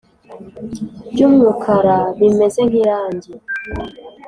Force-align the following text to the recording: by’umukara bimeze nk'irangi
by’umukara 1.11 1.97
bimeze 2.19 2.59
nk'irangi 2.67 3.31